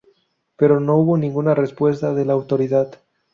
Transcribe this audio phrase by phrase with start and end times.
[0.57, 2.97] Pero no hubo ninguna respuesta de la autoridad.